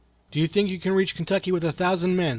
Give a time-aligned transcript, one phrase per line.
[0.31, 2.29] "Do you think you can reach Kentucky with a thousand men?"